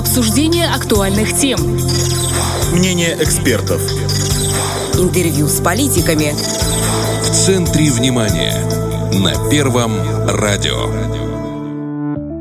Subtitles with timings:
[0.00, 1.60] Обсуждение актуальных тем.
[2.72, 3.82] Мнение экспертов.
[4.94, 6.32] Интервью с политиками.
[7.22, 8.54] В центре внимания.
[9.12, 9.92] На Первом
[10.26, 10.86] радио.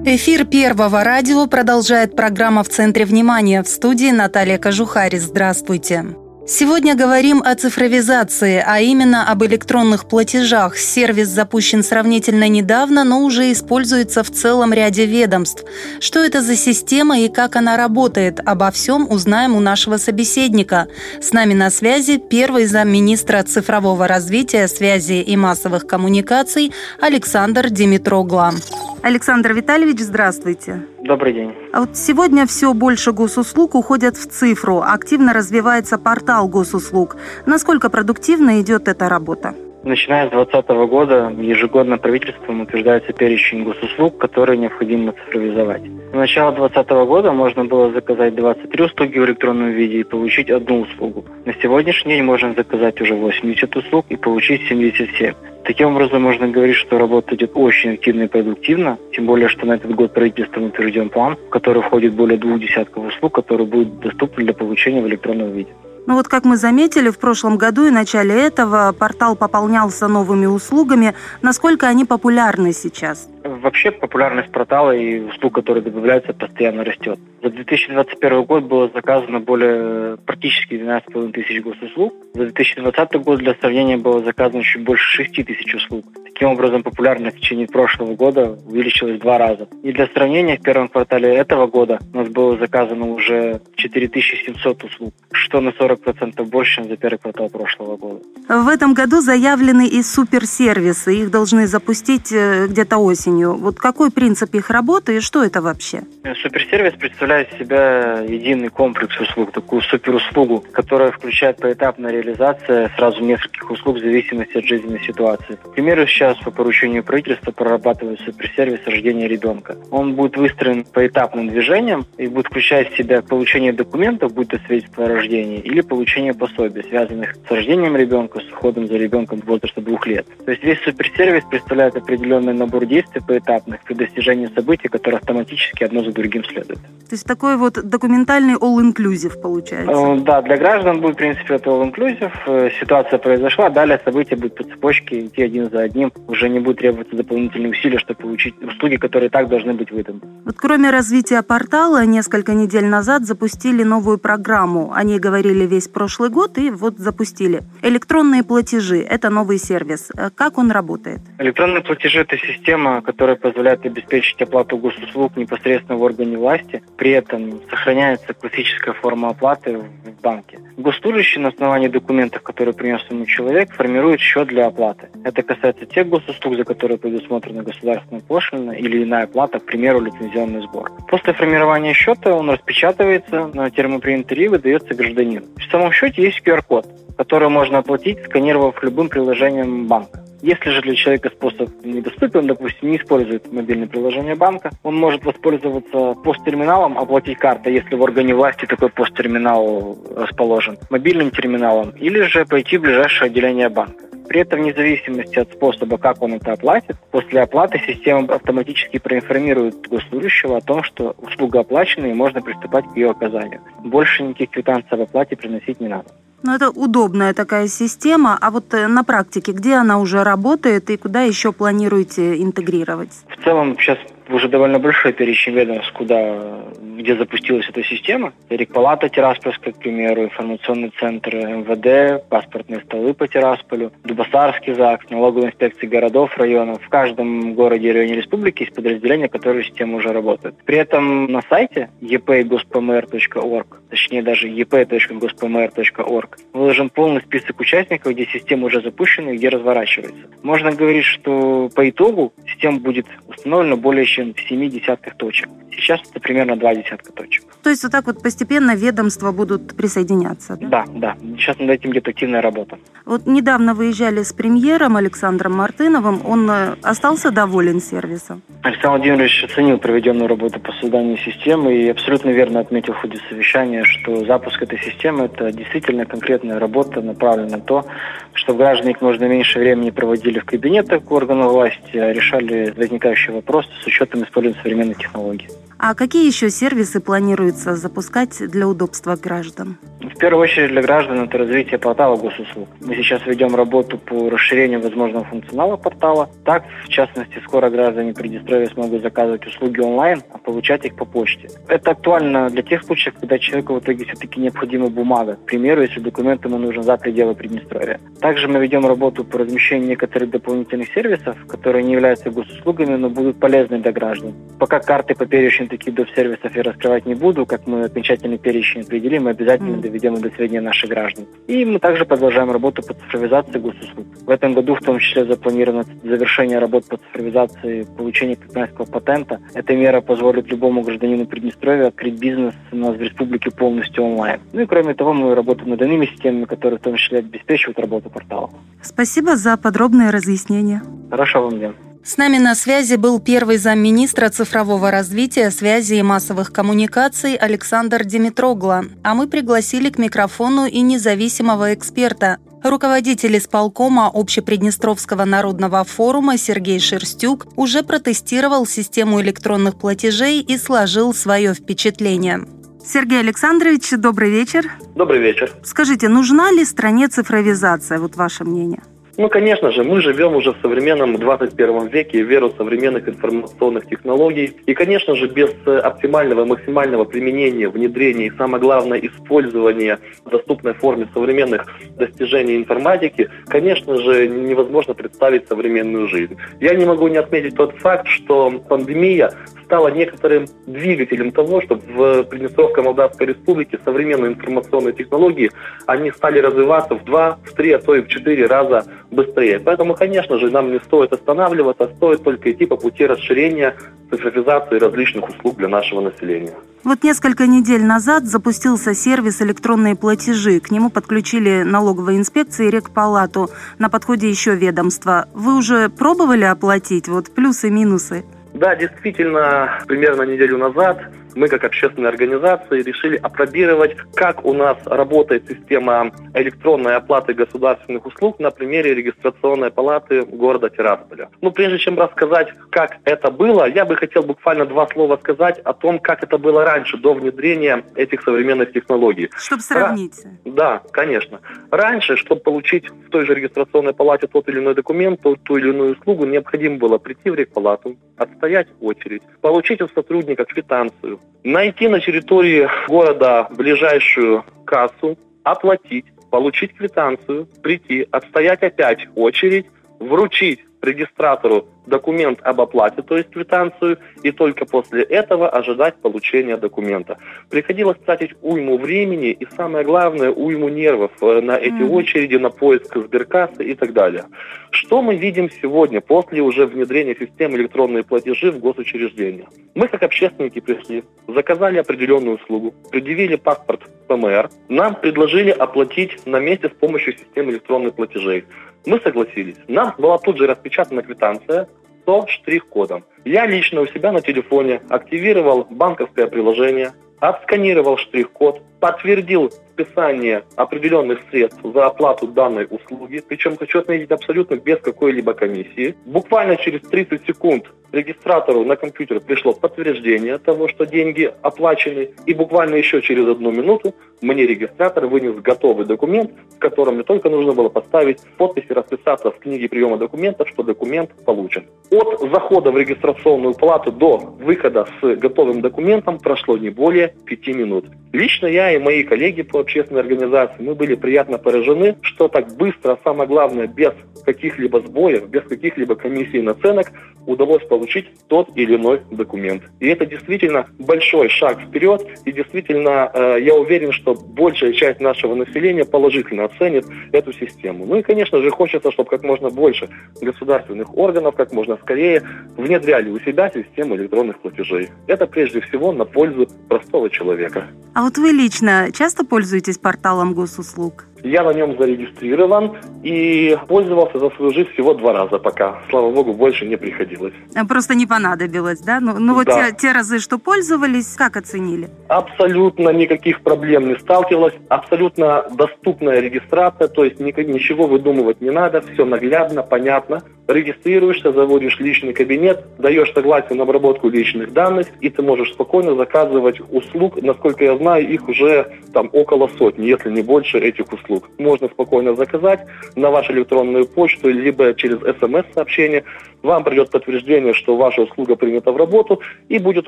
[0.06, 3.62] Эфир Первого радио продолжает программа «В центре внимания».
[3.62, 5.18] В студии Наталья Кожухарь.
[5.18, 6.06] Здравствуйте.
[6.52, 10.80] Сегодня говорим о цифровизации, а именно об электронных платежах.
[10.80, 15.64] Сервис запущен сравнительно недавно, но уже используется в целом ряде ведомств.
[16.00, 18.40] Что это за система и как она работает?
[18.44, 20.88] Обо всем узнаем у нашего собеседника.
[21.22, 28.56] С нами на связи первый замминистра цифрового развития, связи и массовых коммуникаций Александр Димитрогла.
[29.02, 30.82] Александр Витальевич, здравствуйте.
[31.02, 31.54] Добрый день.
[31.72, 34.82] А вот сегодня все больше госуслуг уходят в цифру.
[34.82, 37.16] Активно развивается портал госуслуг.
[37.46, 39.56] Насколько продуктивно идет эта работа?
[39.84, 45.84] Начиная с 2020 года ежегодно правительством утверждается перечень госуслуг, которые необходимо цифровизовать.
[46.12, 50.82] С начала 2020 года можно было заказать 23 услуги в электронном виде и получить одну
[50.82, 51.24] услугу.
[51.46, 55.36] На сегодняшний день можно заказать уже 80 услуг и получить 77.
[55.66, 59.74] Таким образом, можно говорить, что работа идет очень активно и продуктивно, тем более, что на
[59.74, 64.44] этот год правительством утвержден план, в который входит более двух десятков услуг, которые будут доступны
[64.44, 65.70] для получения в электронном виде.
[66.08, 71.14] Ну вот как мы заметили, в прошлом году и начале этого портал пополнялся новыми услугами.
[71.44, 73.30] Насколько они популярны сейчас?
[73.58, 77.20] Вообще популярность портала и услуг, которые добавляются, постоянно растет.
[77.42, 82.14] За 2021 год было заказано более практически 12,5 тысяч госуслуг.
[82.34, 86.06] За 2020 год для сравнения было заказано чуть больше 6 тысяч услуг.
[86.26, 89.68] Таким образом, популярность в течение прошлого года увеличилась в два раза.
[89.84, 95.14] И для сравнения, в первом квартале этого года у нас было заказано уже 4700 услуг,
[95.32, 98.20] что на 40% больше, чем за первый квартал прошлого года.
[98.48, 101.16] В этом году заявлены и суперсервисы.
[101.16, 103.39] Их должны запустить э, где-то осенью.
[103.46, 106.02] Вот какой принцип их работы и что это вообще?
[106.42, 113.70] Суперсервис представляет из себя единый комплекс услуг, такую суперуслугу, которая включает поэтапная реализация сразу нескольких
[113.70, 115.56] услуг в зависимости от жизненной ситуации.
[115.56, 119.78] К примеру, сейчас по поручению правительства прорабатывает суперсервис рождения ребенка.
[119.92, 125.06] Он будет выстроен поэтапным движением и будет включать в себя получение документов, будь то свидетельство
[125.06, 130.06] о рождении, или получение пособий, связанных с рождением ребенка, с уходом за ребенком возраста двух
[130.08, 130.26] лет.
[130.46, 136.04] То есть весь суперсервис представляет определенный набор действий поэтапных при достижении событий, которые автоматически одно
[136.04, 136.80] за другим следуют.
[136.82, 139.92] То есть такой вот документальный all-inclusive получается?
[139.92, 142.32] Э, да, для граждан будет, в принципе, это all-inclusive.
[142.46, 146.12] Э, ситуация произошла, далее события будут по цепочке идти один за одним.
[146.28, 150.20] Уже не будет требоваться дополнительные усилия, чтобы получить услуги, которые и так должны быть выданы.
[150.46, 154.92] Вот кроме развития портала, несколько недель назад запустили новую программу.
[154.94, 157.62] О ней говорили весь прошлый год и вот запустили.
[157.82, 160.12] Электронные платежи– это новый сервис.
[160.16, 161.20] Э, как он работает?
[161.40, 166.84] Электронные платежи– это система, которая позволяет обеспечить оплату госуслуг непосредственно в органе власти.
[166.96, 170.60] При этом сохраняется классическая форма оплаты в банке.
[170.78, 175.10] Госслужащий на основании документов, которые принес ему человек, формирует счет для оплаты.
[175.24, 180.62] Это касается тех госуслуг, за которые предусмотрена государственная пошлина или иная плата, к примеру, лицензионный
[180.62, 180.92] сбор.
[181.08, 185.48] После формирования счета он распечатывается на термопринтере и выдается гражданину.
[185.58, 186.86] В самом счете есть QR-код,
[187.18, 190.29] который можно оплатить, сканировав любым приложением банка.
[190.42, 196.14] Если же для человека способ недоступен, допустим, не использует мобильное приложение банка, он может воспользоваться
[196.24, 202.78] посттерминалом, оплатить картой, если в органе власти такой посттерминал расположен, мобильным терминалом, или же пойти
[202.78, 204.10] в ближайшее отделение банка.
[204.30, 209.88] При этом, вне зависимости от способа, как он это оплатит, после оплаты система автоматически проинформирует
[209.88, 213.62] госслужащего о том, что услуга оплачена и можно приступать к ее оказанию.
[213.84, 216.10] Больше никаких квитанций об оплате приносить не надо.
[216.44, 218.38] Ну, это удобная такая система.
[218.40, 223.12] А вот э, на практике, где она уже работает и куда еще планируете интегрировать?
[223.38, 223.98] В целом сейчас
[224.36, 226.64] уже довольно большой перечень ведомств, куда,
[226.98, 228.34] где запустилась эта система.
[228.50, 235.90] Рекпалата Тираспольская, к примеру, информационный центр МВД, паспортные столы по Тирасполю, Дубасарский ЗАГС, налоговая инспекция
[235.90, 236.82] городов, районов.
[236.84, 240.56] В каждом городе и районе республики есть подразделения, которые система уже работают.
[240.66, 248.82] При этом на сайте epgospmr.org, точнее даже ep.gospmr.org, выложен полный список участников, где система уже
[248.82, 250.28] запущена и где разворачивается.
[250.44, 255.50] Можно говорить, что по итогу система будет установлена более чем чем в семи десятках точек.
[255.72, 257.44] Сейчас это примерно два десятка точек.
[257.64, 260.58] То есть вот так вот постепенно ведомства будут присоединяться?
[260.60, 261.16] Да, да.
[261.22, 261.38] да.
[261.38, 262.78] Сейчас над этим идет активная работа.
[263.06, 266.22] Вот недавно выезжали с премьером Александром Мартыновым.
[266.26, 268.42] Он э, остался доволен сервисом?
[268.62, 273.84] Александр Владимирович оценил проведенную работу по созданию системы и абсолютно верно отметил в ходе совещания,
[273.84, 277.86] что запуск этой системы– это действительно конкретная работа, направленная на то,
[278.34, 283.70] чтобы граждане как можно меньше времени проводили в кабинетах органов власти, а решали возникающие вопросы
[283.82, 285.50] с учетом использования современных технологий.
[285.82, 289.78] А какие еще сервисы планируется запускать для удобства граждан?
[290.02, 292.68] В первую очередь для граждан это развитие портала госуслуг.
[292.82, 296.30] Мы сейчас ведем работу по расширению возможного функционала портала.
[296.44, 301.50] Так, в частности, скоро граждане Приднестровья смогут заказывать услуги онлайн, а получать их по почте.
[301.70, 305.36] Это актуально для тех случаев, когда человеку в итоге все-таки необходима бумага.
[305.36, 308.02] К примеру, если документ ему нужен за пределы Приднестровья.
[308.20, 313.40] Также мы ведем работу по размещению некоторых дополнительных сервисов, которые не являются госуслугами, но будут
[313.40, 314.34] полезны для граждан.
[314.60, 316.08] Пока карты по перечню таких доп.
[316.16, 319.82] сервисов я раскрывать не буду, как мы окончательный перечень определим, мы обязательно mm.
[319.82, 321.26] доведем до сведения наших граждан.
[321.48, 324.08] И мы также продолжаем работу по цифровизации госуслуг.
[324.26, 329.40] В этом году в том числе запланировано завершение работ по цифровизации получения китайского патента.
[329.54, 334.40] Эта мера позволит любому гражданину Приднестровья открыть бизнес у нас в республике полностью онлайн.
[334.54, 338.10] Ну и кроме того, мы работаем над иными системами, которые в том числе обеспечивают работу
[338.10, 338.50] портала.
[338.82, 340.82] Спасибо за подробное разъяснение.
[341.10, 341.74] Хорошо вам дня.
[342.04, 348.86] С нами на связи был первый замминистра цифрового развития, связи и массовых коммуникаций Александр Димитрогла,
[349.04, 357.48] а мы пригласили к микрофону и независимого эксперта, Руководитель исполкома Общеприднестровского народного форума Сергей Шерстюк
[357.56, 362.46] уже протестировал систему электронных платежей и сложил свое впечатление.
[362.86, 364.70] Сергей Александрович, добрый вечер.
[364.94, 365.54] Добрый вечер.
[365.64, 368.82] Скажите, нужна ли стране цифровизация, вот ваше мнение?
[369.20, 374.54] Ну, конечно же, мы живем уже в современном 21 веке, веру современных информационных технологий.
[374.66, 380.74] И, конечно же, без э, оптимального, максимального применения, внедрения и, самое главное, использования в доступной
[380.74, 381.68] форме современных
[381.98, 386.38] достижений информатики, конечно же, невозможно представить современную жизнь.
[386.62, 389.34] Я не могу не отметить тот факт, что пандемия
[389.66, 395.52] стала некоторым двигателем того, чтобы в Приднестровской Молдавской Республике современные информационные технологии,
[395.86, 399.60] они стали развиваться в два, в три, а то и в четыре раза быстрее.
[399.60, 403.76] Поэтому, конечно же, нам не стоит останавливаться, стоит только идти по пути расширения
[404.10, 406.54] цифровизации различных услуг для нашего населения.
[406.84, 410.60] Вот несколько недель назад запустился сервис электронные платежи.
[410.60, 413.50] К нему подключили налоговые инспекции и рекпалату.
[413.80, 415.28] На подходе еще ведомства.
[415.34, 417.08] Вы уже пробовали оплатить?
[417.08, 418.24] Вот плюсы минусы.
[418.54, 421.02] Да, действительно, примерно неделю назад
[421.36, 428.40] мы как общественная организация решили опробировать, как у нас работает система электронной оплаты государственных услуг
[428.40, 431.30] на примере регистрационной палаты города Тирасполя.
[431.42, 435.74] Ну, прежде чем рассказать, как это было, я бы хотел буквально два слова сказать о
[435.74, 439.30] том, как это было раньше, до внедрения этих современных технологий.
[439.38, 440.16] Чтобы сравнить.
[440.46, 441.42] Да, конечно.
[441.72, 445.70] Раньше, чтобы получить в той же регистрационной палате тот или иной документ, ту, ту или
[445.70, 452.00] иную услугу, необходимо было прийти в рекпалату, отстоять очередь, получить у сотрудника квитанцию, найти на
[452.00, 459.66] территории города ближайшую кассу, оплатить, получить квитанцию, прийти, отстоять опять очередь,
[460.00, 467.18] вручить регистратору документ об оплате, то есть квитанцию, и только после этого ожидать получения документа.
[467.50, 471.90] Приходилось тратить уйму времени и, самое главное, уйму нервов э, на эти mm.
[471.90, 474.26] очереди, на поиск сберкассы и так далее.
[474.72, 479.48] Что мы видим сегодня после уже внедрения системы электронные платежи в госучреждения?
[479.74, 486.70] Мы, как общественники, пришли, заказали определенную услугу, предъявили паспорт ПМР, нам предложили оплатить на месте
[486.70, 488.46] с помощью системы электронных платежей.
[488.86, 489.58] Мы согласились.
[489.68, 491.68] Нам была тут же распечатана квитанция
[492.06, 493.04] с штрих-кодом.
[493.24, 501.60] Я лично у себя на телефоне активировал банковское приложение, отсканировал штрих-код, подтвердил списание определенных средств
[501.64, 505.96] за оплату данной услуги, причем хочу отметить абсолютно без какой-либо комиссии.
[506.06, 512.76] Буквально через 30 секунд регистратору на компьютер пришло подтверждение того, что деньги оплачены, и буквально
[512.76, 517.70] еще через одну минуту мне регистратор вынес готовый документ, в котором мне только нужно было
[517.70, 521.66] поставить подпись и расписаться в книге приема документов, что документ получен.
[521.90, 527.86] От захода в регистрационную палату до выхода с готовым документом прошло не более пяти минут.
[528.12, 532.98] Лично я и мои коллеги по общественной организации, мы были приятно поражены, что так быстро,
[533.04, 533.94] самое главное, без
[534.26, 536.92] каких-либо сбоев, без каких-либо комиссий наценок
[537.26, 539.64] удалось получить тот или иной документ.
[539.80, 545.36] И это действительно большой шаг вперед, и действительно э, я уверен, что большая часть нашего
[545.36, 547.86] населения положительно оценит эту систему.
[547.86, 549.90] Ну и, конечно же, хочется, чтобы как можно больше
[550.22, 552.24] государственных органов как можно скорее
[552.58, 554.90] внедряли у себя систему электронных платежей.
[555.08, 557.68] Это прежде всего на пользу простого человека.
[557.94, 558.59] А вот вы лично
[558.92, 561.06] часто пользуетесь порталом госуслуг?
[561.24, 565.82] Я на нем зарегистрирован и пользовался за свою жизнь всего два раза пока.
[565.90, 567.34] Слава богу, больше не приходилось.
[567.56, 569.00] А Просто не понадобилось, да?
[569.00, 569.70] Ну, ну вот Да.
[569.72, 571.90] те, те разы, что пользовались, как оценили?
[572.08, 574.54] Абсолютно никаких проблем не сталкивалась.
[574.70, 580.22] Абсолютно доступная регистрация, то есть ни- ничего выдумывать не надо, все наглядно, понятно.
[580.48, 586.60] Регистрируешься, заводишь личный кабинет, даешь согласие на обработку личных данных, и ты можешь спокойно заказывать
[586.72, 587.22] услуг.
[587.22, 591.09] Насколько я знаю, их уже там около сотни, если не больше этих услуг.
[591.38, 592.62] Можно спокойно заказать
[592.96, 596.04] на вашу электронную почту, либо через смс-сообщение.
[596.42, 599.88] Вам придет подтверждение, что ваша услуга принята в работу, и будет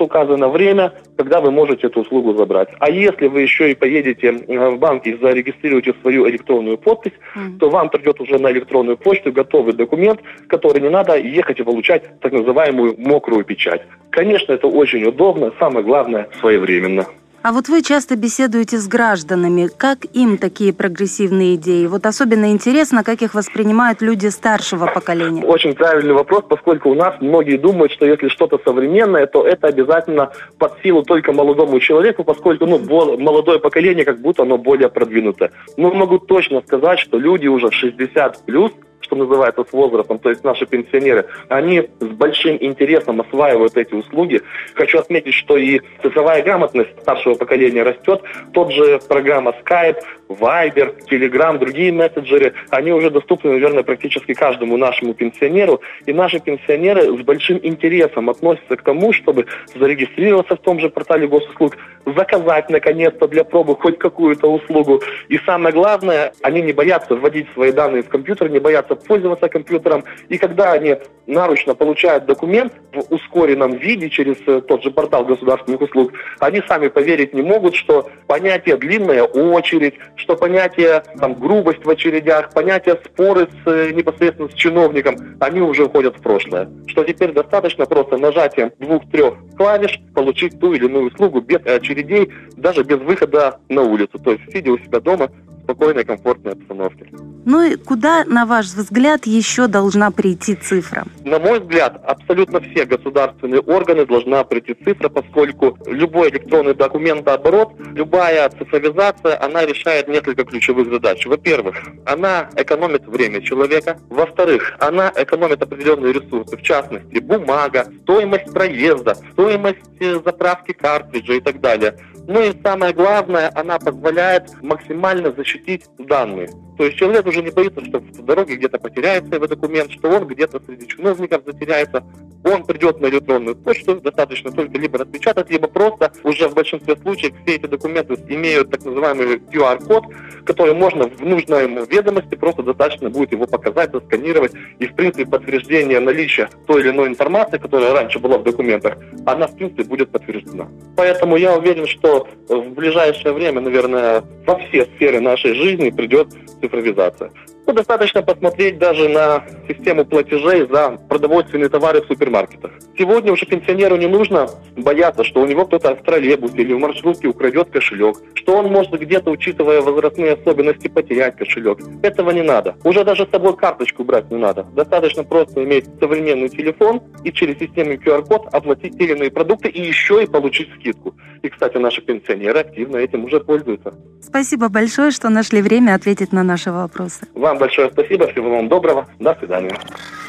[0.00, 2.68] указано время, когда вы можете эту услугу забрать.
[2.78, 7.58] А если вы еще и поедете э, в банк и зарегистрируете свою электронную подпись, М.
[7.58, 12.20] то вам придет уже на электронную почту готовый документ, который не надо ехать и получать
[12.20, 13.82] так называемую мокрую печать.
[14.10, 17.06] Конечно, это очень удобно, самое главное своевременно.
[17.44, 19.68] А вот вы часто беседуете с гражданами.
[19.76, 21.86] Как им такие прогрессивные идеи?
[21.86, 25.44] Вот особенно интересно, как их воспринимают люди старшего поколения.
[25.44, 30.30] Очень правильный вопрос, поскольку у нас многие думают, что если что-то современное, то это обязательно
[30.58, 32.78] под силу только молодому человеку, поскольку ну,
[33.18, 35.50] молодое поколение как будто оно более продвинутое.
[35.76, 38.70] Но могу точно сказать, что люди уже 60 плюс
[39.12, 44.40] что называется, с возрастом, то есть наши пенсионеры, они с большим интересом осваивают эти услуги.
[44.74, 48.22] Хочу отметить, что и цифровая грамотность старшего поколения растет.
[48.54, 49.98] Тот же программа Skype,
[50.30, 55.82] Viber, Telegram, другие мессенджеры, они уже доступны, наверное, практически каждому нашему пенсионеру.
[56.06, 61.26] И наши пенсионеры с большим интересом относятся к тому, чтобы зарегистрироваться в том же портале
[61.26, 61.76] госуслуг,
[62.06, 65.02] заказать наконец-то для пробы хоть какую-то услугу.
[65.28, 70.04] И самое главное, они не боятся вводить свои данные в компьютер, не боятся пользоваться компьютером.
[70.28, 75.80] И когда они наручно получают документ в ускоренном виде через э, тот же портал государственных
[75.80, 81.90] услуг, они сами поверить не могут, что понятие длинная очередь, что понятие там, грубость в
[81.90, 86.68] очередях, понятие споры с, э, непосредственно с чиновником, они уже уходят в прошлое.
[86.86, 92.82] Что теперь достаточно просто нажатием двух-трех клавиш получить ту или иную услугу без очередей, даже
[92.82, 94.18] без выхода на улицу.
[94.18, 95.30] То есть сидя у себя дома
[95.62, 97.06] спокойной, комфортной обстановке.
[97.44, 101.04] Ну и куда, на ваш взгляд, еще должна прийти цифра?
[101.24, 108.48] На мой взгляд, абсолютно все государственные органы должна прийти цифра, поскольку любой электронный документооборот, любая
[108.50, 111.26] цифровизация, она решает несколько ключевых задач.
[111.26, 113.98] Во-первых, она экономит время человека.
[114.08, 121.40] Во-вторых, она экономит определенные ресурсы, в частности, бумага, стоимость проезда, стоимость э, заправки картриджа и
[121.40, 121.96] так далее.
[122.28, 126.48] Ну и самое главное, она позволяет максимально защитить данные.
[126.78, 130.26] То есть человек уже не боится, что в дороге где-то потеряется его документ, что он
[130.26, 132.04] где-то среди чиновников затеряется.
[132.44, 137.34] Он придет на электронную почту, достаточно только либо распечатать, либо просто уже в большинстве случаев
[137.44, 140.04] все эти документы имеют так называемый QR-код,
[140.44, 144.52] который можно в нужной ему ведомости просто достаточно будет его показать, засканировать.
[144.78, 148.96] И, в принципе, подтверждение наличия той или иной информации, которая раньше была в документах,
[149.26, 150.68] она, в принципе, будет подтверждена.
[150.96, 156.28] Поэтому я уверен, что в ближайшее время, наверное, во все сферы нашей жизни придет
[156.60, 157.30] цифровизация.
[157.66, 162.72] Ну, достаточно посмотреть даже на систему платежей за продовольственные товары в супермаркетах.
[162.98, 167.28] Сегодня уже пенсионеру не нужно бояться, что у него кто-то в троллейбусе или в маршрутке
[167.28, 171.78] украдет кошелек, что он может где-то, учитывая возрастные особенности, потерять кошелек.
[172.02, 172.76] Этого не надо.
[172.84, 174.66] Уже даже с собой карточку брать не надо.
[174.74, 179.80] Достаточно просто иметь современный телефон и через систему QR-код оплатить те или иные продукты и
[179.80, 181.14] еще и получить скидку.
[181.42, 183.94] И, кстати, наши пенсионеры активно этим уже пользуются.
[184.20, 187.26] Спасибо большое, что нашли время ответить на наши вопросы.
[187.34, 189.78] Вам большое спасибо, всего вам доброго, до свидания.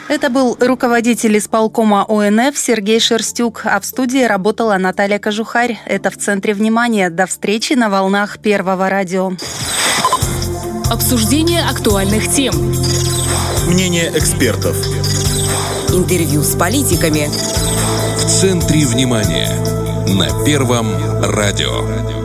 [0.08, 5.80] Это был руководитель исполкома ОНФ Сергей Шерстюк, а в студии работала Наталья Кожухарь.
[5.86, 7.10] Это в центре внимания.
[7.10, 9.32] До встречи на волнах Первого радио.
[10.92, 12.54] Обсуждение актуальных тем.
[13.68, 14.76] Мнение экспертов.
[15.90, 17.28] Интервью с политиками.
[18.18, 19.50] В центре внимания.
[20.20, 20.88] На Первом
[21.24, 22.23] радио.